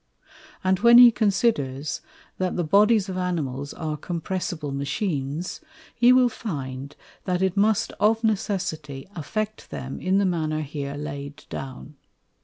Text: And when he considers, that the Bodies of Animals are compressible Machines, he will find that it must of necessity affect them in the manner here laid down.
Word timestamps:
And 0.63 0.79
when 0.79 0.97
he 0.97 1.11
considers, 1.11 2.01
that 2.39 2.55
the 2.55 2.63
Bodies 2.63 3.07
of 3.07 3.17
Animals 3.19 3.71
are 3.71 3.97
compressible 3.97 4.71
Machines, 4.71 5.61
he 5.93 6.11
will 6.11 6.27
find 6.27 6.95
that 7.25 7.43
it 7.43 7.55
must 7.55 7.93
of 7.99 8.23
necessity 8.23 9.07
affect 9.15 9.69
them 9.69 9.99
in 10.01 10.17
the 10.17 10.25
manner 10.25 10.61
here 10.61 10.95
laid 10.95 11.45
down. 11.51 11.97